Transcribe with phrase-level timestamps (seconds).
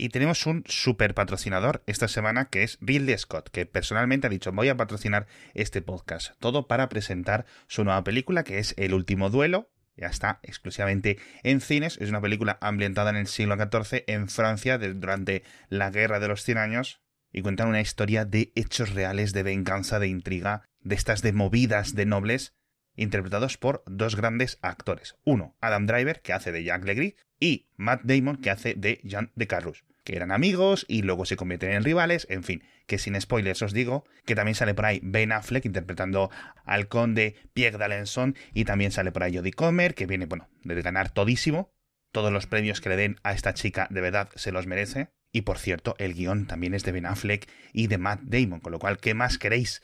[0.00, 4.52] Y tenemos un super patrocinador esta semana que es Ridley Scott, que personalmente ha dicho
[4.52, 6.36] voy a patrocinar este podcast.
[6.38, 9.72] Todo para presentar su nueva película que es El último duelo.
[9.96, 11.98] Ya está exclusivamente en cines.
[12.00, 16.44] Es una película ambientada en el siglo XIV en Francia durante la Guerra de los
[16.44, 17.00] Cien Años.
[17.32, 21.96] Y cuenta una historia de hechos reales, de venganza, de intriga, de estas de movidas
[21.96, 22.54] de nobles
[22.98, 25.16] interpretados por dos grandes actores.
[25.24, 29.30] Uno, Adam Driver, que hace de Jack Legree, y Matt Damon, que hace de Jean
[29.34, 33.20] de Carrus, que eran amigos y luego se convierten en rivales, en fin, que sin
[33.20, 36.30] spoilers os digo, que también sale por ahí Ben Affleck interpretando
[36.64, 40.82] al conde Pierre d'Alençon y también sale por ahí Jodie Comer, que viene, bueno, de
[40.82, 41.72] ganar todísimo,
[42.10, 45.10] todos los premios que le den a esta chica de verdad se los merece.
[45.30, 48.72] Y por cierto, el guion también es de Ben Affleck y de Matt Damon, con
[48.72, 49.82] lo cual, ¿qué más queréis?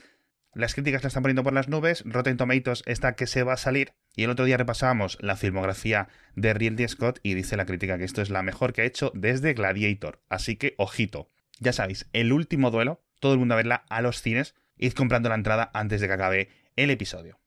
[0.55, 3.57] Las críticas la están poniendo por las nubes, Rotten Tomatoes está que se va a
[3.57, 7.99] salir, y el otro día repasábamos la filmografía de Ridley Scott y dice la crítica
[7.99, 11.29] que esto es la mejor que ha hecho desde Gladiator, así que ojito.
[11.59, 15.29] Ya sabéis, el último duelo, todo el mundo a verla a los cines, id comprando
[15.29, 17.41] la entrada antes de que acabe el episodio.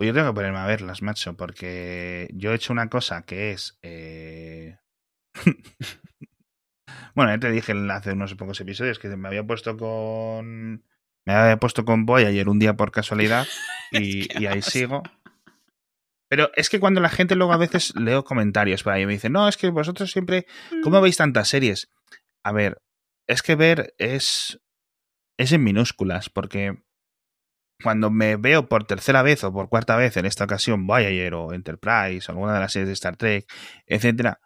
[0.00, 3.52] Pues yo tengo que ponerme a verlas, macho, porque yo he hecho una cosa que
[3.52, 4.59] es eh,
[7.14, 10.84] bueno, ya te dije hace unos pocos episodios que me había puesto con.
[11.26, 13.46] Me había puesto con Boy ayer un día por casualidad
[13.92, 15.02] y, ahí sigo.
[16.28, 19.32] Pero es que cuando la gente luego a veces leo comentarios para ahí me dicen,
[19.32, 20.46] no, es que vosotros siempre.
[20.82, 21.02] ¿Cómo mm.
[21.02, 21.90] veis tantas series?
[22.42, 22.80] A ver,
[23.26, 24.60] es que ver es.
[25.36, 26.82] es en minúsculas, porque
[27.82, 31.52] cuando me veo por tercera vez o por cuarta vez en esta ocasión Voyager o
[31.52, 33.50] Enterprise o alguna de las series de Star Trek,
[33.86, 34.40] etcétera,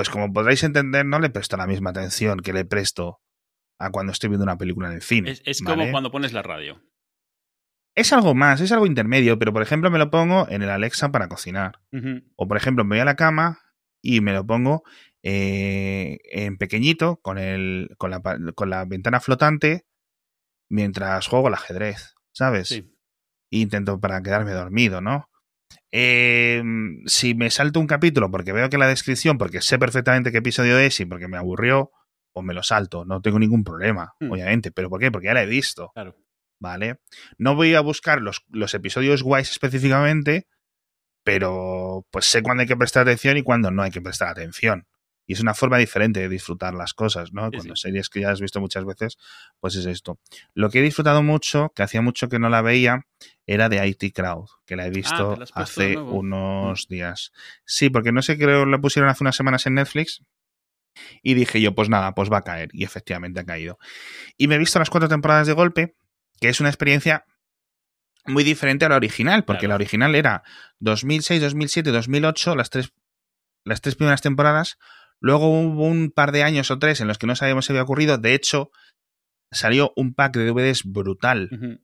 [0.00, 3.20] pues como podréis entender, no le presto la misma atención que le presto
[3.78, 5.36] a cuando estoy viendo una película en el cine.
[5.44, 6.80] Es, como cuando pones la radio.
[7.94, 11.12] Es algo más, es algo intermedio, pero por ejemplo me lo pongo en el Alexa
[11.12, 11.82] para cocinar.
[12.34, 13.60] O por ejemplo me voy a la cama
[14.00, 14.84] y me lo pongo
[15.22, 18.22] eh, en pequeñito con, el, con, la,
[18.54, 19.84] con la ventana flotante
[20.70, 22.68] mientras juego al ajedrez, ¿sabes?
[22.68, 22.90] Sí.
[23.50, 25.29] intento para quedarme dormido, ¿no?
[25.92, 26.62] Eh,
[27.06, 30.78] si me salto un capítulo porque veo que la descripción, porque sé perfectamente qué episodio
[30.78, 31.90] es y porque me aburrió,
[32.32, 33.04] pues me lo salto.
[33.04, 34.30] No tengo ningún problema, hmm.
[34.30, 34.72] obviamente.
[34.72, 35.10] ¿Pero por qué?
[35.10, 35.90] Porque ya la he visto.
[35.94, 36.16] Claro.
[36.60, 37.00] ¿Vale?
[37.38, 40.46] No voy a buscar los, los episodios guays específicamente,
[41.24, 44.86] pero pues sé cuándo hay que prestar atención y cuándo no hay que prestar atención.
[45.30, 47.52] Y es una forma diferente de disfrutar las cosas, ¿no?
[47.52, 49.16] Cuando series que ya has visto muchas veces,
[49.60, 50.18] pues es esto.
[50.54, 53.06] Lo que he disfrutado mucho, que hacía mucho que no la veía,
[53.46, 56.92] era de IT Crowd, que la he ah, visto hace unos mm.
[56.92, 57.30] días.
[57.64, 60.24] Sí, porque no sé, creo la pusieron hace unas semanas en Netflix.
[61.22, 62.70] Y dije yo, pues nada, pues va a caer.
[62.72, 63.78] Y efectivamente ha caído.
[64.36, 65.94] Y me he visto las cuatro temporadas de golpe,
[66.40, 67.24] que es una experiencia
[68.26, 70.42] muy diferente a la original, porque la original era
[70.80, 72.92] 2006, 2007, 2008, las tres,
[73.62, 74.76] las tres primeras temporadas.
[75.20, 77.82] Luego hubo un par de años o tres en los que no sabíamos si había
[77.82, 78.18] ocurrido.
[78.18, 78.70] De hecho,
[79.52, 81.80] salió un pack de DVDs brutal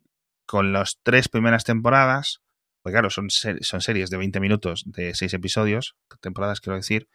[0.47, 2.41] con las tres primeras temporadas.
[2.83, 7.09] Porque claro, son, son series de 20 minutos, de seis episodios, temporadas quiero decir.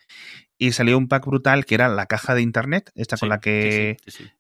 [0.57, 3.95] Y salió un pack brutal que era la caja de internet, esta con la que,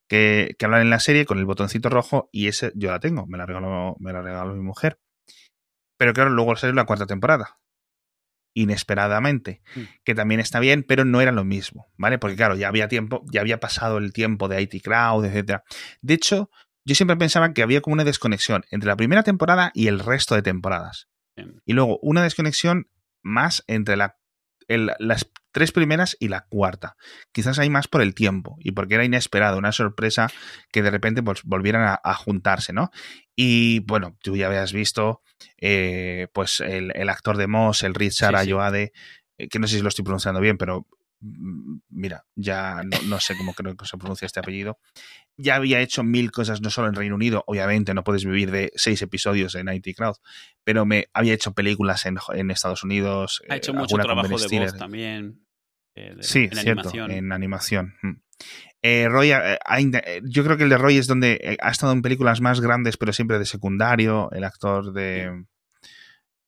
[0.09, 3.27] que, que, hablan en la serie, con el botoncito rojo, y ese yo la tengo,
[3.27, 4.99] me la regaló, me la regaló mi mujer.
[5.97, 7.60] Pero claro, luego salió la cuarta temporada
[8.53, 9.81] inesperadamente, mm.
[10.03, 12.19] que también está bien, pero no era lo mismo, ¿vale?
[12.19, 15.63] Porque claro, ya había tiempo, ya había pasado el tiempo de IT Crowd, etcétera.
[16.01, 16.49] De hecho,
[16.83, 20.35] yo siempre pensaba que había como una desconexión entre la primera temporada y el resto
[20.35, 21.07] de temporadas.
[21.65, 22.87] Y luego una desconexión
[23.23, 24.17] más entre la,
[24.77, 26.95] las tres primeras y la cuarta.
[27.31, 30.29] Quizás hay más por el tiempo y porque era inesperado, una sorpresa
[30.71, 32.91] que de repente pues, volvieran a, juntarse, ¿no?
[33.35, 35.21] Y bueno, tú ya habías visto
[35.57, 38.93] eh, pues el, actor de Moss, el Richard Ayoade,
[39.37, 40.87] eh, que no sé si lo estoy pronunciando bien, pero
[41.19, 44.79] mm, mira, ya no, sé cómo creo que se pronuncia este apellido.
[45.37, 48.71] Ya había hecho mil cosas, no solo en Reino Unido, obviamente no puedes vivir de
[48.75, 50.17] seis episodios en IT Crowd,
[50.63, 53.41] pero me había hecho peligulas en, en Estados Unidos.
[53.49, 55.45] Ha hecho eh, mucho trabajo de voz también.
[56.19, 57.11] sí, en cierto, animación.
[57.11, 57.93] en animación.
[58.01, 58.11] Mm.
[58.83, 62.01] Eh, Roy, eh, eh, yo creo que el de Roy es donde ha estado en
[62.01, 65.45] películas más grandes, pero siempre de secundario, el actor de...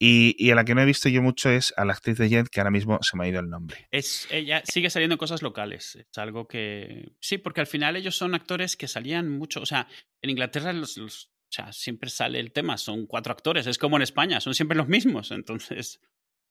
[0.06, 2.50] Y, a la que no he visto yo mucho es a la actriz de Jet,
[2.50, 3.88] que ahora mismo se me ha ido el nombre.
[3.90, 5.96] Es, ella sigue saliendo en cosas locales.
[5.96, 7.14] Es algo que.
[7.22, 9.62] Sí, porque al final ellos son actores que salían mucho.
[9.62, 9.88] O sea,
[10.22, 11.32] en Inglaterra los,
[11.72, 13.66] siempre sale el tema, son cuatro actores.
[13.66, 15.32] Es como en España, son siempre los mismos.
[15.32, 16.02] Entonces,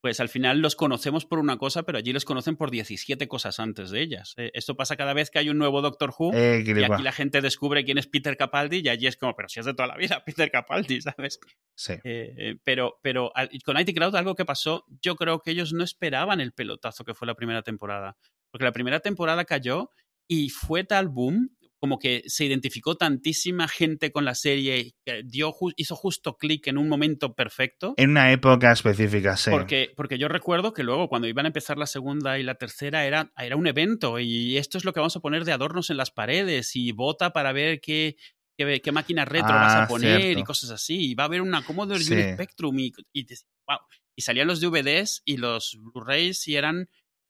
[0.03, 3.59] pues al final los conocemos por una cosa, pero allí los conocen por 17 cosas
[3.61, 4.35] antes de ellas.
[4.37, 7.13] Eh, esto pasa cada vez que hay un nuevo Doctor Who Eh, y aquí la
[7.13, 9.87] gente descubre quién es Peter Capaldi y allí es como, pero si es de toda
[9.87, 11.39] la vida Peter Capaldi, ¿sabes?
[11.77, 11.95] Sí.
[12.05, 15.85] Eh, pero, pero al- con IT Crowd algo que pasó, yo creo que ellos no
[15.85, 18.17] esperaban el pelotazo que fue la primera temporada.
[18.51, 19.91] Porque la primera temporada cayó
[20.29, 25.53] y fue tal boom, como que se identificó tantísima gente con la serie, que dio,
[25.75, 27.95] hizo justo clic en un momento perfecto.
[27.97, 29.51] En una época específica, sí.
[29.51, 33.05] Porque, porque yo recuerdo que luego cuando iban a empezar la segunda y la tercera
[33.05, 35.97] era, era un evento y esto es lo que vamos a poner de adornos en
[35.97, 38.15] las paredes y vota para ver qué,
[38.57, 41.11] qué, qué máquina retro vas Ah, a poner y cosas así.
[41.11, 42.15] Y va a haber una Commodore Sí.
[42.15, 43.35] Spectrum y, y, te-
[43.67, 43.79] wow.
[44.15, 46.89] y salían los DVDs y los Blu-rays y eran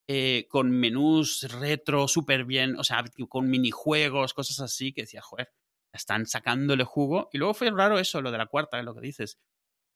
[0.08, 5.50] eh, con menús retro súper bien, o sea, con minijuegos, cosas así que decía, joder,
[5.92, 7.28] están sacándole jugo.
[7.32, 9.38] Y luego fue raro eso, lo de la cuarta, lo que dices.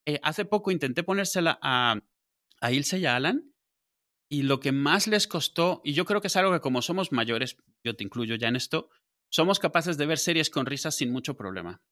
[0.06, 2.00] Eh, hace poco intenté ponérsela a,
[2.60, 3.52] a Ilse y a Alan
[4.28, 7.12] y lo que más les costó, y yo creo que es algo que como somos
[7.12, 8.90] mayores, yo te incluyo ya en esto,
[9.30, 11.82] somos capaces de ver series con risas sin mucho problema.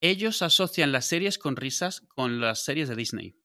[0.00, 3.36] Ellos asocian las series con risas con las series de Disney.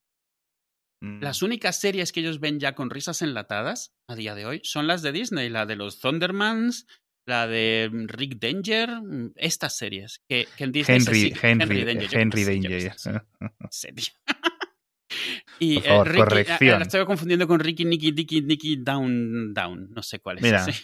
[1.01, 1.21] Mm.
[1.21, 4.87] Las únicas series que ellos ven ya con risas enlatadas a día de hoy son
[4.87, 6.87] las de Disney, la de los Thundermans,
[7.25, 11.39] la de mm, Rick Danger, mm, estas series que, que en Disney se Henry, sigue-
[11.41, 12.93] Henry, Henry Danger.
[13.09, 14.13] en serio.
[15.59, 16.79] y Por favor, eh, Ricky, corrección.
[16.79, 20.43] la estoy confundiendo con Ricky, Nicky, Dicky, Nicky, Down, Down, no sé cuál es.
[20.43, 20.83] Mira, ese.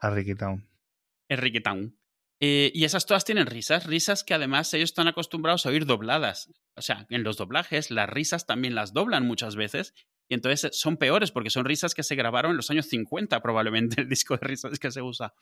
[0.00, 0.66] a Ricky Town.
[1.28, 1.94] Enrique Town.
[2.40, 6.52] Eh, y esas todas tienen risas, risas que además ellos están acostumbrados a oír dobladas.
[6.76, 9.92] O sea, en los doblajes las risas también las doblan muchas veces
[10.30, 14.00] y entonces son peores porque son risas que se grabaron en los años 50 probablemente
[14.02, 15.34] el disco de risas que se usa.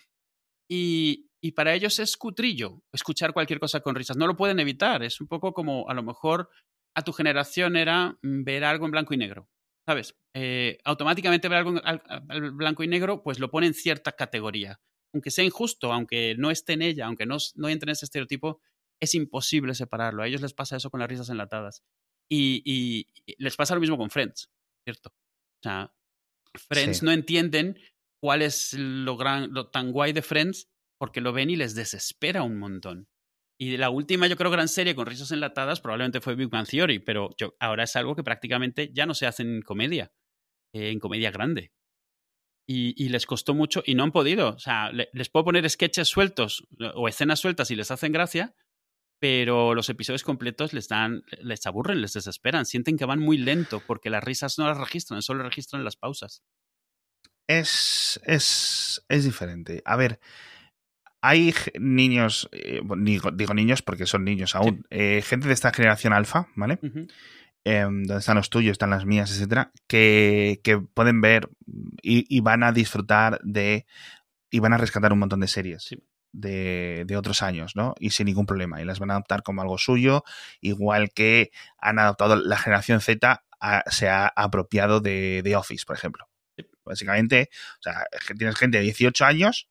[0.69, 5.03] Y, y para ellos es cutrillo escuchar cualquier cosa con risas, no lo pueden evitar,
[5.03, 6.49] es un poco como a lo mejor
[6.97, 9.49] a tu generación era ver algo en blanco y negro.
[9.87, 10.17] ¿Sabes?
[10.35, 11.81] Eh, automáticamente ver algo
[12.31, 14.81] en blanco y negro, pues lo pone en cierta categoría
[15.15, 18.61] aunque sea injusto, aunque no esté en ella, aunque no, no entre en ese estereotipo,
[19.01, 20.23] es imposible separarlo.
[20.23, 21.83] A ellos les pasa eso con las risas enlatadas.
[22.31, 24.51] Y, y- y les pasa lo mismo con Friends,
[24.85, 25.11] ¿cierto?
[25.11, 25.93] O sea,
[26.69, 27.05] Friends Sí.
[27.05, 27.79] no entienden
[28.23, 30.69] cuál es lo, gran, lo tan guay de Friends
[30.99, 33.09] porque lo ven y les desespera un montón.
[33.61, 36.99] Y la última, yo creo, gran serie con risas enlatadas probablemente fue Big Bang Theory,
[36.99, 40.13] pero yo, ahora es algo que prácticamente ya no se hace en comedia,
[40.75, 41.73] eh, en comedia grande
[42.67, 44.55] y, y les costó mucho y no han podido.
[44.55, 48.55] O sea, le- les puedo poner sketches sueltos o escenas sueltas y les hacen gracia,
[49.19, 53.83] pero los episodios completos les dan, les aburren, les desesperan, sienten que van muy lento
[53.87, 56.43] porque las risas no las registran, solo registran las pausas.
[57.49, 59.83] Es, es, es diferente.
[59.85, 60.19] A ver,
[61.23, 66.13] hay niños, eh, digo, digo niños porque son niños aún, eh, gente de esta generación
[66.13, 66.79] alfa, ¿vale?
[67.69, 71.49] Em, donde están los tuyos, están las mías, etcétera, que, que pueden ver
[72.01, 73.87] y, y van a disfrutar de
[74.51, 75.97] y van a rescatar un montón de series Sí.
[76.33, 77.95] de, de otros años, ¿no?
[77.99, 78.81] Y sin ningún problema.
[78.81, 80.23] Y las van a adoptar como algo suyo,
[80.61, 85.97] igual que han adoptado la generación Z, a- se ha apropiado de, de Office, por
[85.97, 86.29] ejemplo.
[86.85, 87.49] Básicamente,
[87.81, 88.05] o sea,
[88.39, 89.69] tienes gente de 18 años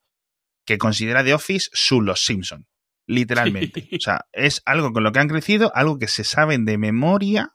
[0.66, 2.68] que considera The Office su Los Simpson.
[3.08, 3.88] Literalmente.
[3.90, 3.96] Sí.
[3.96, 7.54] O sea, es algo con lo que han crecido, algo que se saben de memoria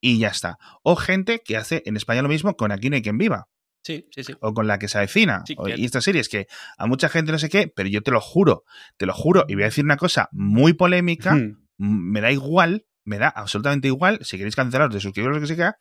[0.00, 0.58] y ya está.
[0.82, 3.48] O gente que hace en España lo mismo con Aquí no hay quien viva.
[3.82, 4.34] Sí, sí, sí.
[4.40, 5.42] O con la que se avecina.
[5.46, 6.46] Sí, o- que- Y estas series que
[6.76, 8.64] a mucha gente no sé qué, pero yo te lo juro,
[8.96, 11.34] te lo juro, y voy a decir una cosa muy polémica,
[11.78, 15.76] me da igual, me da absolutamente igual, si queréis cancelaros de suscribiros lo que sea,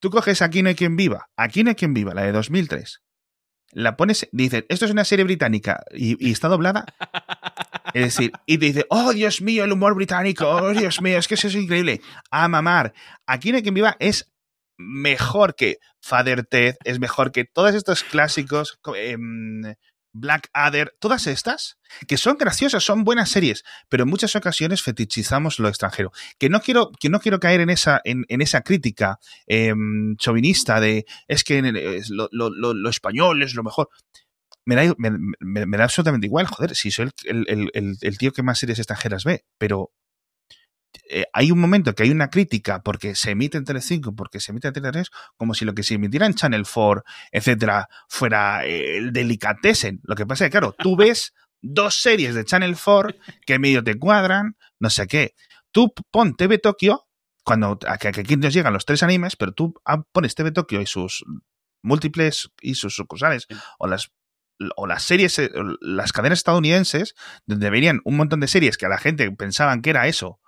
[0.00, 3.00] tú coges Aquí no hay quien viva, Aquí no hay quien viva, la de 2003,
[3.72, 6.84] la pones, dices, esto es una serie británica y, y está doblada,
[7.98, 11.28] es decir, y te dice, oh Dios mío, el humor británico, oh Dios mío, es
[11.28, 12.00] que eso es increíble,
[12.30, 12.92] a mamar,
[13.26, 14.30] Aquí no hay quien viva es
[14.76, 19.74] mejor que Father Ted, es mejor que todos estos clásicos, co- em,
[20.12, 21.78] Black Adder, todas estas,
[22.08, 26.12] que son graciosas, son buenas series, pero en muchas ocasiones fetichizamos lo extranjero.
[26.38, 30.80] Que no quiero, que no quiero caer en esa, en, en esa crítica em, chauvinista
[30.80, 31.60] de es que
[32.08, 33.88] lo- lo- lo español es lo mejor.
[34.68, 35.10] Me da, me,
[35.40, 38.58] me- me da absolutamente igual, joder, si soy el, el- el- el tío que más
[38.58, 39.92] series extranjeras ve, pero
[41.10, 44.52] eh, hay un momento que hay una crítica porque se emite en Telecinco, porque se
[44.52, 45.06] emite en Tele3,
[45.36, 50.00] como si lo que se emitiera en Channel 4, etcétera, fuera eh, el delicatessen.
[50.04, 53.14] Lo que pasa es que, claro, tú ves dos series de Channel 4
[53.46, 55.34] que medio te cuadran, no sé qué.
[55.72, 57.06] Tú pon TV Tokio,
[57.44, 60.80] cuando a que, aquí nos llegan los tres animes, pero tú ah, pones TV Tokio
[60.80, 61.24] y sus
[61.82, 63.46] múltiples y sus sucursales,
[63.78, 64.10] o las
[64.76, 65.50] o las series, eh,
[65.80, 67.14] las cadenas estadounidenses,
[67.46, 70.40] donde venían un montón de series que a la gente pensaban que era eso,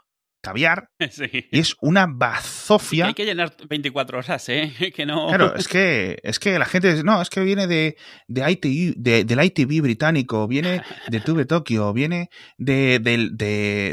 [0.42, 1.48] caviar Sí.
[1.52, 3.06] y es una Que bazofia.
[3.08, 4.72] hay que llenar 24 horas, ¿eh?
[4.96, 5.28] Que no.
[5.28, 8.94] Claro, es que, es que la gente dice, no, es que viene de, de ITV,
[8.96, 13.28] de, del ITV británico, viene de Tube Tokio, viene de, de,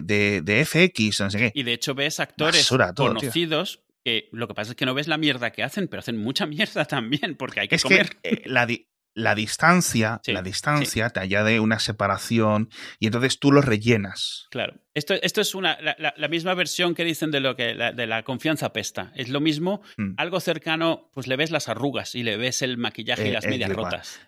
[0.03, 1.51] de, de FX, no sé qué.
[1.53, 3.19] Y de hecho ves actores Basura todo, tío.
[3.19, 6.17] conocidos que lo que pasa es que no ves la mierda que hacen, pero hacen
[6.17, 8.15] mucha mierda también, porque hay que Es comer.
[8.23, 12.69] que eh, la, di- la distancia, Sí, la distancia te añade una separación
[12.99, 14.45] y entonces tú lo rellenas.
[14.51, 14.75] Claro.
[14.93, 17.91] Esto, esto es una, la, la- la misma versión que dicen de lo que la,
[17.91, 19.11] de la confianza pesta.
[19.15, 20.13] Es lo mismo, Mm.
[20.17, 23.45] algo cercano, pues le ves las arrugas y le ves el maquillaje y Eh, las
[23.47, 24.19] medias rotas.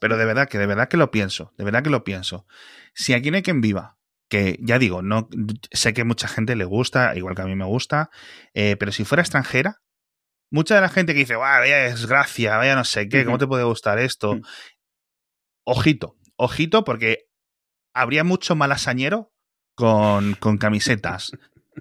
[0.00, 2.46] Pero de verdad que de verdad que lo pienso, de verdad que lo pienso.
[2.94, 3.96] Si aquí no hay quien viva,
[4.28, 5.28] que ya digo, no
[5.72, 8.10] sé que mucha gente le gusta, igual que a mí me gusta,
[8.54, 9.76] eh, pero si fuera extranjera,
[10.50, 13.64] mucha de la gente que dice, vaya desgracia, vaya no sé qué, ¿cómo te puede
[13.64, 14.36] gustar esto?
[14.36, 14.42] Mm.
[15.64, 17.26] Ojito, ojito, porque
[17.94, 19.32] habría mucho malasañero
[19.74, 21.32] con, con camisetas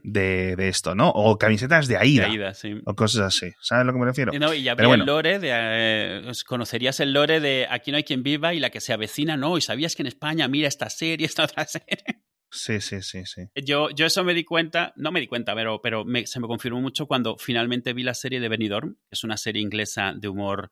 [0.03, 1.09] de, de esto, ¿no?
[1.09, 2.25] O camisetas de de Aida.
[2.27, 2.79] Aida, sí.
[2.85, 3.51] O cosas así.
[3.61, 4.33] ¿Sabes a lo que me refiero?
[4.33, 5.03] Y no, y ya Pero había bueno.
[5.03, 5.49] el lore de.
[5.51, 9.38] eh, conocerías el lore de Aquí no hay quien viva y la que se avecina,
[9.38, 9.57] no.
[9.57, 12.21] Y sabías que en España, mira esta serie, esta otra serie.
[12.51, 13.44] Sí, sí, sí, sí.
[13.56, 16.48] Yo, yo eso me di cuenta, no me di cuenta, pero, pero me- se me
[16.48, 20.27] confirmó mucho cuando finalmente vi la serie de Benidorm, que es una serie inglesa de
[20.29, 20.72] humor.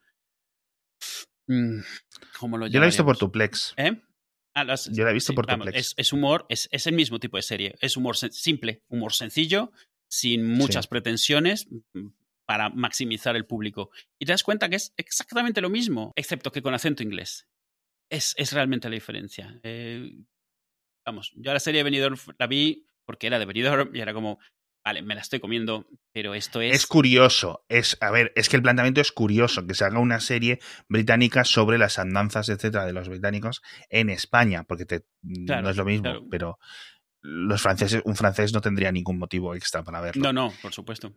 [1.47, 1.79] mm,
[2.39, 3.19] ¿Cómo lo Yo la he visto por llamaríamos?
[3.19, 3.73] tu Plex.
[3.77, 4.01] ¿Eh?
[4.55, 5.77] Ah, las- Yo la he visto por vamos, Plex.
[5.77, 7.75] es, es humor, es, es el mismo tipo de serie.
[7.79, 9.71] Es humor simple, humor sencillo,
[10.09, 10.89] sin muchas Sí.
[10.89, 12.07] pretensiones mm,
[12.45, 13.91] para maximizar el público.
[14.19, 17.47] Y te das cuenta que es exactamente lo mismo, excepto que con acento inglés.
[18.09, 19.59] Es, es realmente la diferencia.
[19.63, 20.11] Eh,
[21.07, 24.13] vamos, yo a la serie de Benidorm la vi porque era de Benidorm y era
[24.13, 24.39] como,
[24.83, 26.75] vale, me la estoy comiendo, pero esto es...
[26.75, 30.19] Es curioso, es, a ver, es que el planteamiento es curioso, que se haga una
[30.19, 30.59] serie
[30.89, 35.05] británica sobre las andanzas, etcétera, de los británicos en España, porque te,
[35.45, 36.27] Claro, no es lo mismo, claro.
[36.29, 36.59] pero
[37.21, 40.21] los franceses, un francés no tendría ningún motivo extra para verlo.
[40.21, 41.13] No, no, por supuesto.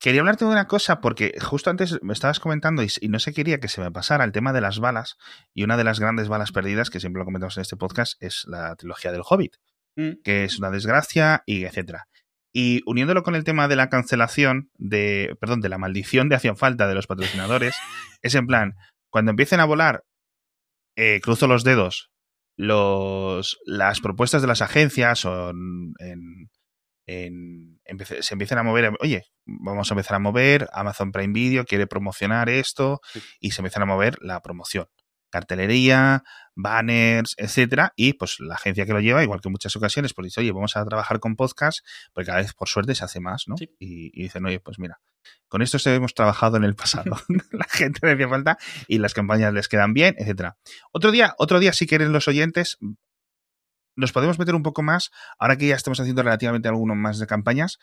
[0.00, 3.32] Quería hablarte de una cosa, porque justo antes me estabas comentando y, y no se
[3.32, 5.16] quería que se me pasara el tema de las balas,
[5.54, 8.44] y una de las grandes balas perdidas, que siempre lo comentamos en este podcast, es
[8.46, 9.56] la trilogía del Hobbit.
[9.96, 12.04] Mm, que es una desgracia y etcétera.
[12.52, 16.56] Y uniéndolo con el tema de la cancelación de, perdón, de la maldición de hacían
[16.56, 17.74] falta de los patrocinadores,
[18.22, 18.74] es en plan,
[19.10, 20.04] cuando empiecen a volar,
[20.96, 22.10] eh, cruzo los dedos,
[22.56, 26.48] los, las propuestas de las agencias o en, en-
[27.08, 27.80] en-
[28.20, 32.48] se empiezan a mover, oye, vamos a empezar a mover, Amazon Prime Video quiere promocionar
[32.50, 33.20] esto Sí.
[33.40, 34.86] y se empiezan a mover la promoción.
[35.30, 36.24] Cartelería,
[36.54, 40.24] banners, etcétera, y pues la agencia que lo lleva, igual que en muchas ocasiones, pues
[40.26, 41.80] dice, oye, vamos a trabajar con podcast,
[42.12, 43.56] porque cada vez por suerte se hace más, ¿no?
[43.58, 43.70] Sí.
[43.78, 45.00] Y, y dicen, oye, pues mira,
[45.48, 47.16] con esto se hemos trabajado en el pasado.
[47.52, 50.56] la gente le hacía falta y las campañas les quedan bien, etcétera.
[50.92, 52.78] Otro día, otro día, si quieren los oyentes,
[53.98, 57.26] nos podemos meter un poco más, ahora que ya estamos haciendo relativamente algunos más de
[57.26, 57.78] campañas.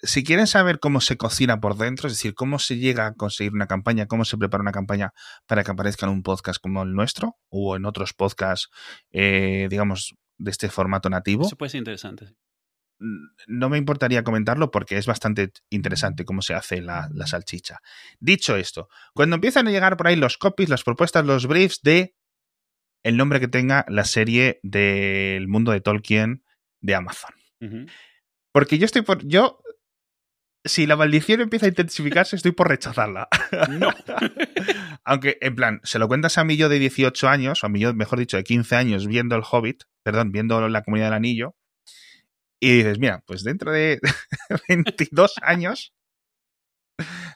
[0.00, 3.52] Si quieren saber cómo se cocina por dentro, es decir, cómo se llega a conseguir
[3.52, 5.12] una campaña, cómo se prepara una campaña
[5.46, 8.68] para que aparezca en un podcast como el nuestro o en otros podcasts,
[9.10, 12.36] eh, digamos, de este formato nativo, Eso puede ser interesante.
[13.48, 17.80] no me importaría comentarlo porque es bastante interesante cómo se hace la, la salchicha.
[18.20, 22.14] Dicho esto, cuando empiezan a llegar por ahí los copies, las propuestas, los briefs de
[23.02, 26.44] el nombre que tenga la serie del mundo de Tolkien
[26.80, 27.30] de Amazon.
[28.52, 29.26] Porque yo estoy por.
[29.26, 29.60] Yo.
[30.64, 33.28] Si la maldición empieza a intensificarse, estoy por rechazarla.
[33.70, 33.90] No.
[35.04, 37.80] Aunque, en plan, se lo cuentas a mí yo de 18 años, o a mí
[37.80, 41.56] yo, mejor dicho, de 15 años, viendo el Hobbit, perdón, viendo la comunidad del anillo,
[42.60, 44.00] y dices, mira, pues dentro de
[44.68, 45.94] 22 años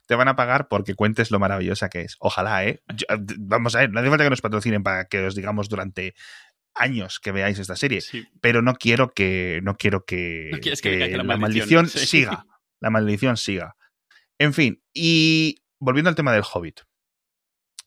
[0.07, 2.17] te van a pagar porque cuentes lo maravillosa que es.
[2.19, 2.83] Ojalá, ¿eh?
[2.97, 3.07] Yo-
[3.39, 6.15] vamos a ver, no hace falta que nos patrocinen para que os digamos durante
[6.75, 8.27] años que veáis esta serie, Sí.
[8.41, 11.89] pero no quiero que no quiero que, No quieres que que la la maldición, maldición
[11.89, 12.07] sí.
[12.07, 12.47] siga,
[12.81, 13.77] la maldición siga.
[14.39, 16.81] En fin, y volviendo al tema del Hobbit.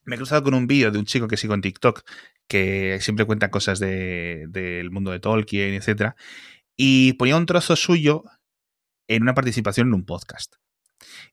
[0.03, 2.03] Me he cruzado con un vídeo de un chico que sigo en TikTok
[2.47, 6.15] que siempre cuenta cosas de- del mundo de Tolkien, etcétera,
[6.77, 8.23] y ponía un trozo suyo
[9.07, 10.55] en una participación en un podcast.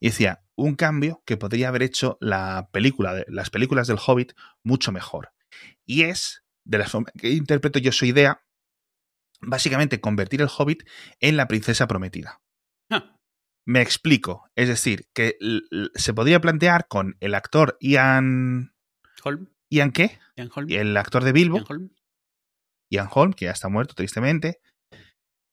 [0.01, 4.93] Y decía, un cambio que podría haber hecho la película, las películas del Hobbit mucho
[4.93, 5.33] mejor.
[5.85, 8.43] Y es, de la forma que interpreto yo su idea,
[9.41, 10.85] básicamente convertir el Hobbit
[11.21, 12.41] en la princesa prometida.
[12.91, 13.17] Ah,
[13.67, 14.49] Me explico.
[14.55, 15.37] Es decir, que
[15.95, 18.75] se podría plantear con el actor Ian.
[19.25, 19.49] Holm.
[19.71, 20.19] ¿Ian qué?
[20.37, 20.71] Ian Holm.
[20.71, 21.91] El actor de Bilbo, Ian Holm.
[22.91, 24.61] Ian Holm, que ya está muerto tristemente,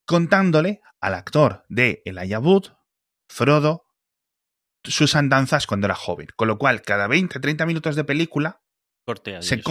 [0.06, 2.74] contándole al actor de Elijah Wood,
[3.32, 3.86] Frodo,
[4.84, 6.28] sus andanzas cuando era joven.
[6.36, 8.62] Con lo cual, cada 20-30 minutos de película
[9.06, 9.62] Corte a se,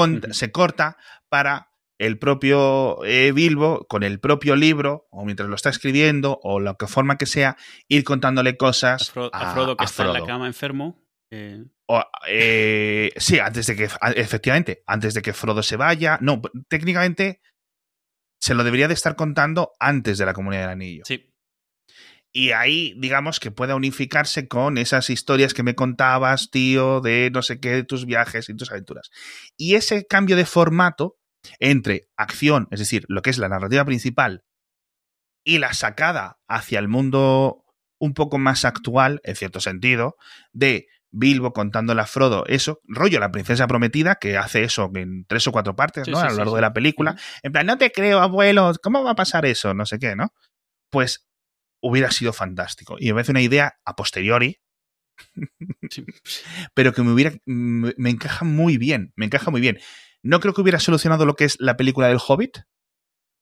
[0.51, 0.97] corta
[1.29, 6.61] para el propio eh, Bilbo, con el propio libro, o mientras lo está escribiendo, o
[6.61, 7.57] la que forma que sea,
[7.89, 11.05] ir contándole cosas a, Frodo que está en la cama enfermo.
[11.31, 11.65] Eh.
[12.29, 13.13] eh...
[13.17, 16.19] sí, antes de que, efectivamente, antes de que Frodo se vaya.
[16.21, 17.41] No, técnicamente
[18.41, 21.03] se lo debería de estar contando antes de la Comunidad del Anillo.
[21.05, 21.28] Sí.
[22.33, 27.43] Y ahí, digamos, que pueda unificarse con esas historias que me contabas, tío, de no
[27.43, 29.11] sé qué, de tus viajes y tus aventuras.
[29.57, 31.17] Y ese cambio de formato
[31.59, 34.45] entre acción, es decir, lo que es la narrativa principal,
[35.45, 37.65] y la sacada hacia el mundo
[37.99, 40.17] un poco más actual, en cierto sentido,
[40.53, 45.47] de Bilbo contándole a Frodo eso, rollo la princesa prometida, que hace eso en tres
[45.47, 46.19] o cuatro partes, ¿no?
[46.19, 47.17] a lo largo de la película.
[47.43, 49.75] En plan, no te creo, abuelo, ¿cómo va a pasar eso?
[49.75, 50.33] No sé qué, ¿no?
[50.91, 51.28] Pues
[51.81, 52.97] hubiera sido fantástico.
[52.99, 54.61] Y me parece una idea a posteriori,
[56.75, 57.33] pero que me hubiera.
[57.45, 59.79] me encaja muy bien, me encaja muy bien.
[60.23, 62.59] No creo que hubiera solucionado lo que es la película del Hobbit.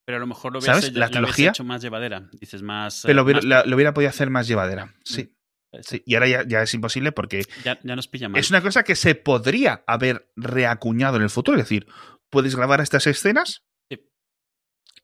[0.04, 2.28] Pero a lo mejor lo hubiese, la hecho más llevadera.
[2.32, 3.02] Dices más.
[3.04, 4.94] Pero lo, eh, hubiera, podido hacer más llevadera.
[5.04, 5.34] Sí.
[5.80, 6.02] sí.
[6.06, 7.44] Y ahora ya, es imposible porque.
[7.64, 8.38] Ya, nos pilla mal.
[8.38, 11.58] Es una cosa que se podría haber reacuñado en el futuro.
[11.58, 11.88] Es decir,
[12.30, 13.65] puedes grabar estas escenas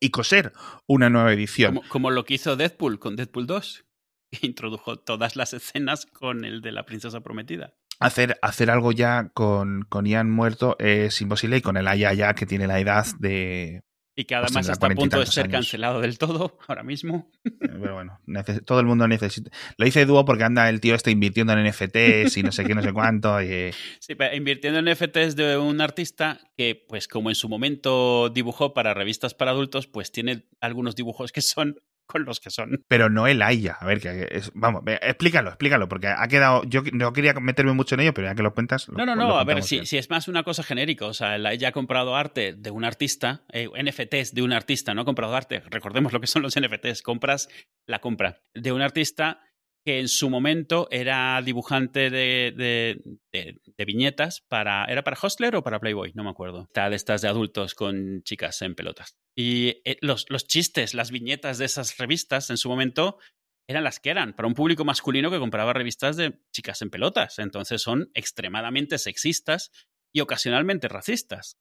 [0.02, 0.52] y coser
[0.86, 1.76] una nueva edición.
[1.76, 3.84] Como, como, lo que hizo Deadpool con Deadpool 2.
[4.32, 9.30] Que introdujo todas las escenas con el de la princesa prometida hacer, hacer algo ya
[9.32, 13.06] con, con Ian muerto es imposible y con el Aya ya que tiene la edad
[13.18, 13.82] de...
[14.14, 17.30] Y que además está a punto de ser cancelado del todo ahora mismo.
[17.44, 18.20] Eh, pero bueno,
[18.66, 19.50] todo el mundo necesita.
[19.78, 22.74] Lo dice Duo porque anda el tío está invirtiendo en NFTs y no sé qué,
[22.74, 23.38] no sé cuánto.
[24.00, 28.74] Sí, pero invirtiendo en NFTs de un artista que, pues como en su momento dibujó
[28.74, 31.80] para revistas para adultos, pues tiene algunos dibujos que son
[32.12, 32.84] con los que son.
[32.86, 33.76] Pero no el Aya.
[33.80, 36.62] A ver, que es, vamos, explícalo, explícalo, porque ha quedado.
[36.64, 38.88] Yo no quería meterme mucho en ello, pero ya que lo cuentas.
[38.88, 41.06] No, no, no, a ver, si, si, es más una cosa genérica.
[41.06, 44.94] O sea, el Aya ha comprado arte de un artista, eh, NFTs de un artista,
[44.94, 45.62] no ha comprado arte.
[45.70, 47.02] Recordemos lo que son los NFTs.
[47.02, 47.48] Compras
[47.86, 49.40] la compra de un artista
[49.84, 53.00] que en su momento era dibujante de,
[53.84, 54.84] viñetas para.
[54.84, 56.12] ¿Era para Hostler o para Playboy?
[56.14, 56.62] No me acuerdo.
[56.62, 59.16] Está estas de adultos con chicas en pelotas.
[59.36, 63.18] Y eh, los, los chistes, las viñetas de esas revistas en su momento
[63.68, 67.38] eran las que eran, para un público masculino que compraba revistas de chicas en pelotas.
[67.38, 69.70] Entonces son extremadamente sexistas
[70.12, 71.58] y ocasionalmente racistas,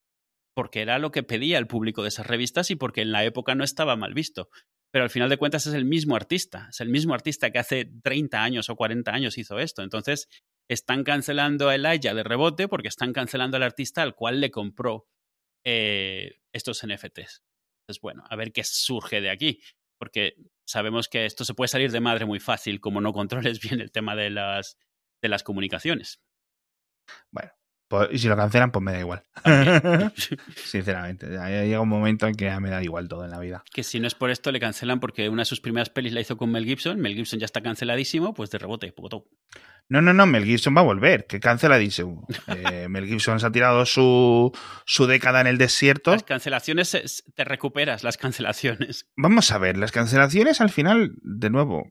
[0.54, 3.56] porque era lo que pedía el público de esas revistas y porque en la época
[3.56, 4.50] no estaba mal visto.
[4.92, 7.86] Pero al final de cuentas es el mismo artista, es el mismo artista que hace
[8.04, 9.84] 30 años o 40 años hizo esto.
[9.84, 10.28] Entonces
[10.70, 15.08] están cancelando a Elijah de rebote porque están cancelando al artista al cual le compró
[15.64, 17.44] eh, estos NFTs.
[17.82, 19.62] Entonces, bueno, a ver qué surge de aquí,
[19.98, 23.82] porque sabemos que esto se puede salir de madre muy fácil como no controles bien
[23.82, 24.78] el tema de las,
[25.22, 26.22] de las comunicaciones.
[27.32, 27.52] Bueno,
[27.92, 29.22] pues, y si lo cancelan, pues me da igual.
[30.56, 31.28] Sinceramente.
[31.28, 33.66] Llega un momento en que ya me da igual todo en la vida.
[33.74, 36.22] Que si no es por esto, le cancelan porque una de sus primeras pelis la
[36.22, 37.02] hizo con Mel Gibson.
[37.02, 39.28] Mel Gibson ya está canceladísimo, pues de rebote, poco
[39.90, 42.26] No, no, no, Mel Gibson va a volver, que canceladísimo.
[42.48, 44.54] eh, Mel Gibson se ha tirado su,
[44.86, 46.12] su década en el desierto.
[46.12, 49.06] Las cancelaciones, te recuperas las cancelaciones.
[49.18, 51.90] Vamos a ver, las cancelaciones al final, de nuevo,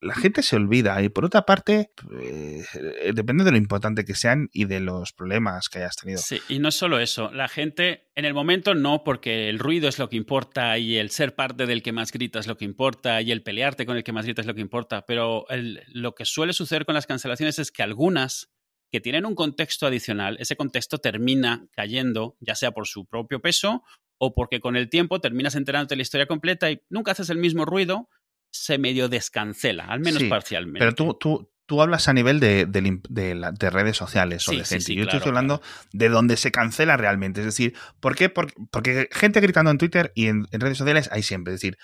[0.00, 2.64] la gente se olvida y por otra parte eh,
[3.12, 6.20] depende de lo importante que sean y de los problemas que hayas tenido.
[6.20, 9.98] Sí, y no solo eso, la gente en el momento no porque el ruido es
[9.98, 13.20] lo que importa y el ser parte del que más grita es lo que importa
[13.20, 15.44] y el pelearte con el que más grita es lo que importa, pero
[15.88, 18.50] lo que suele suceder con las cancelaciones es que algunas
[18.90, 23.84] que tienen un contexto adicional, ese contexto termina cayendo, ya sea por su propio peso
[24.18, 27.64] o porque con el tiempo terminas enterándote la historia completa y nunca haces el mismo
[27.64, 28.08] ruido,
[28.50, 30.80] se medio descancela, al menos parcialmente.
[30.80, 34.92] Pero tú, tú, tú hablas a nivel de, de, redes sociales o de gente.
[34.92, 37.42] Yo estoy hablando de donde se cancela realmente.
[37.42, 38.28] Es decir, ¿por qué?
[38.28, 41.54] Porque, gente gritando en Twitter y en, redes sociales hay siempre.
[41.54, 41.78] Es decir,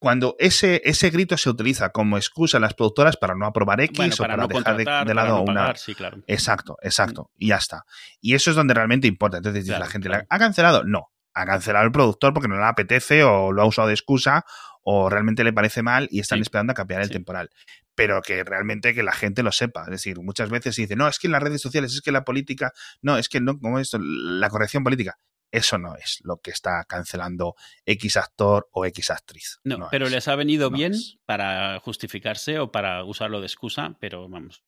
[0.00, 4.18] cuando ese, ese grito se utiliza como excusa a las productoras para no aprobar X
[4.18, 5.72] o para, dejar de, lado una.
[6.26, 7.30] Exacto, exacto.
[7.34, 7.36] Mm.
[7.38, 7.84] Y ya está.
[8.20, 9.36] Y eso es donde realmente importa.
[9.36, 10.82] Entonces, la gente ha cancelado.
[10.82, 11.12] No.
[11.34, 14.44] Ha cancelado el productor porque no le apetece o lo ha usado de excusa
[14.84, 17.50] o realmente le parece mal y están esperando a cambiar el temporal.
[17.94, 19.84] Pero que realmente que la gente lo sepa.
[19.84, 22.12] Es decir, muchas veces se dice, no, es que en las redes sociales, es que
[22.12, 25.18] la política, no, es que no, como esto, la corrección política.
[25.50, 27.54] Eso no es lo que está cancelando
[27.86, 29.60] X actor o X actriz.
[29.62, 30.92] No, pero les ha venido bien
[31.26, 34.64] para justificarse o para usarlo de excusa, pero vamos,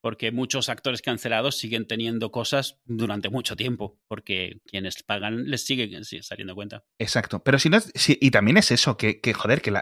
[0.00, 6.04] porque muchos actores cancelados siguen teniendo cosas durante mucho tiempo, porque quienes pagan les siguen
[6.04, 6.84] saliendo cuenta.
[6.98, 9.72] Exacto, pero si no, y también es eso, que, joder, que,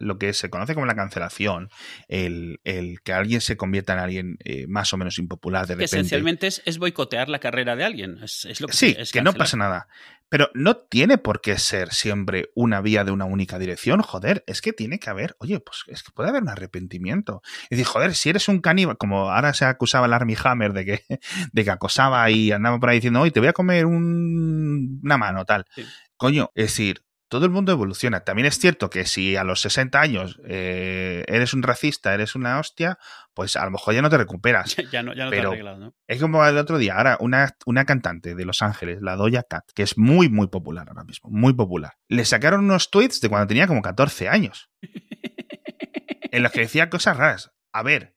[0.00, 1.70] lo que se conoce como la cancelación,
[2.08, 2.58] el,
[3.04, 5.96] que alguien se convierta en alguien eh, más o menos impopular de repente.
[5.96, 9.56] Esencialmente es, boicotear la carrera de alguien, es, lo que Sí, es que no pasa
[9.56, 9.88] nada.
[10.28, 14.60] Pero no tiene por qué ser siempre una vía de una única dirección, joder, es
[14.60, 17.42] que tiene que haber, oye, pues es que puede haber un arrepentimiento.
[17.64, 20.84] Es decir, joder, si eres un caníbal, como ahora se acusaba el Army Hammer de
[20.84, 21.04] que,
[21.52, 25.16] de que acosaba y andaba por ahí diciendo, oye, te voy a comer un, una
[25.16, 25.64] mano, tal.
[26.16, 28.20] Coño, es decir, todo el mundo evoluciona.
[28.20, 32.58] También es cierto que si a los 60 años eh, eres un racista, eres una
[32.58, 32.98] hostia,
[33.34, 34.76] pues a lo mejor ya no te recuperas.
[34.92, 35.94] ya no, ya no te arreglas, ¿no?
[36.06, 39.64] Es como el otro día, ahora una, una cantante de Los Ángeles, la Doja Cat,
[39.74, 41.94] que es muy, muy popular ahora mismo, muy popular.
[42.08, 44.70] Le sacaron unos tweets de cuando tenía como 14 años.
[46.30, 47.52] en los que decía cosas raras.
[47.72, 48.14] A ver,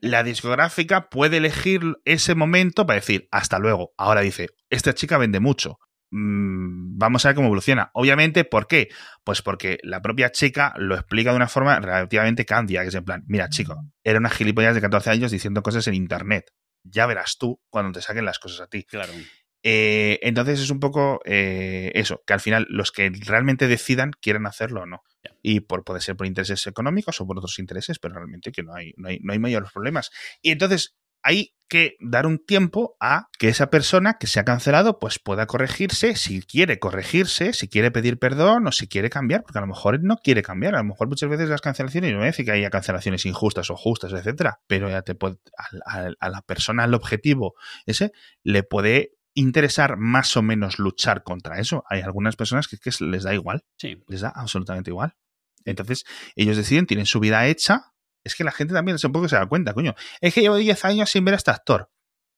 [0.00, 3.92] la discográfica puede elegir ese momento para decir, hasta luego.
[3.96, 5.78] Ahora dice, esta chica vende mucho.
[6.10, 7.90] Mm, vamos a ver cómo evoluciona.
[7.94, 8.88] Obviamente, ¿por qué?
[9.24, 13.04] Pues porque la propia chica lo explica de una forma relativamente cándia, que es en
[13.04, 16.52] plan, mira chico, era una gilipollas de 14 años diciendo cosas en internet.
[16.84, 18.84] Ya verás tú cuando te saquen las cosas a ti.
[18.84, 19.12] Claro.
[19.62, 24.46] Eh, entonces es un poco eh, eso, que al final los que realmente decidan quieren
[24.46, 25.02] hacerlo o no.
[25.42, 28.74] Y por, puede ser por intereses económicos o por otros intereses, pero realmente que no
[28.74, 30.10] hay, no hay, no hay mayores problemas.
[30.42, 34.98] Y entonces hay que dar un tiempo a que esa persona que se ha cancelado
[34.98, 39.58] pues pueda corregirse, si quiere corregirse, si quiere pedir perdón o si quiere cambiar, porque
[39.58, 42.26] a lo mejor no quiere cambiar, a lo mejor muchas veces las cancelaciones, no me
[42.26, 45.36] decir que haya cancelaciones injustas o justas, etcétera, pero ya te puede,
[45.84, 47.54] a, la persona, al objetivo
[47.84, 51.84] ese, le puede interesar más o menos luchar contra eso.
[51.88, 54.02] Hay algunas personas que, que les da igual, sí.
[54.08, 55.14] les da absolutamente igual.
[55.64, 56.04] Entonces,
[56.34, 57.92] ellos deciden, tienen su vida hecha,
[58.24, 59.94] es que la gente también un poco se da cuenta, coño.
[60.20, 61.90] Es que llevo 10 años sin ver a este actor.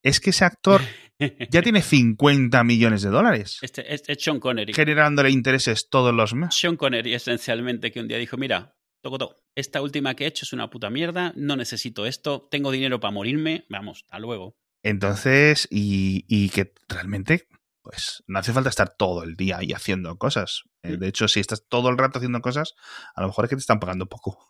[0.02, 0.80] Es que ese actor
[1.50, 3.58] ya tiene 50 millones de dólares.
[3.62, 4.72] Este, este, es Sean Connery.
[4.72, 6.54] Generándole intereses todos los meses.
[6.54, 9.36] Sean Connery, esencialmente, que un día dijo: Mira, toco todo.
[9.54, 11.32] Esta última que he hecho es una puta mierda.
[11.36, 12.48] No necesito esto.
[12.50, 13.66] Tengo dinero para morirme.
[13.68, 14.56] Vamos, hasta luego.
[14.82, 17.48] Entonces, y, y que realmente
[17.82, 20.64] pues no hace falta estar todo el día ahí haciendo cosas.
[20.82, 22.74] Eh, de hecho, si estás todo el rato haciendo cosas,
[23.14, 24.46] a lo mejor es que te están pagando poco.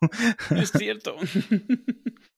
[0.50, 1.16] Es cierto.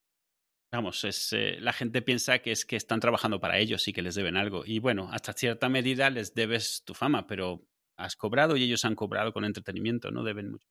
[0.72, 4.00] Vamos, es, eh, la gente piensa que es que están trabajando para ellos y que
[4.00, 4.64] les deben algo.
[4.64, 7.66] Y bueno, hasta cierta medida les debes tu fama, pero
[7.98, 10.66] has cobrado y ellos han cobrado con entretenimiento, no deben mucho.